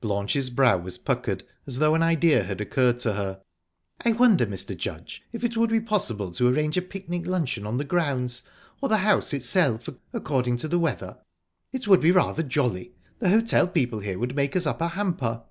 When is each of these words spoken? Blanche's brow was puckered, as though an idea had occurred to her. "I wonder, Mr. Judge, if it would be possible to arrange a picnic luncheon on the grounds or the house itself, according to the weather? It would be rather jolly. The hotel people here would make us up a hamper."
Blanche's 0.00 0.50
brow 0.50 0.76
was 0.76 0.98
puckered, 0.98 1.44
as 1.68 1.78
though 1.78 1.94
an 1.94 2.02
idea 2.02 2.42
had 2.42 2.60
occurred 2.60 2.98
to 2.98 3.12
her. 3.12 3.42
"I 4.04 4.10
wonder, 4.10 4.44
Mr. 4.44 4.76
Judge, 4.76 5.22
if 5.32 5.44
it 5.44 5.56
would 5.56 5.70
be 5.70 5.78
possible 5.80 6.32
to 6.32 6.48
arrange 6.48 6.76
a 6.76 6.82
picnic 6.82 7.28
luncheon 7.28 7.64
on 7.64 7.76
the 7.76 7.84
grounds 7.84 8.42
or 8.80 8.88
the 8.88 8.96
house 9.06 9.32
itself, 9.32 9.88
according 10.12 10.56
to 10.56 10.66
the 10.66 10.80
weather? 10.80 11.18
It 11.70 11.86
would 11.86 12.00
be 12.00 12.10
rather 12.10 12.42
jolly. 12.42 12.96
The 13.20 13.28
hotel 13.30 13.68
people 13.68 14.00
here 14.00 14.18
would 14.18 14.34
make 14.34 14.56
us 14.56 14.66
up 14.66 14.80
a 14.80 14.88
hamper." 14.88 15.44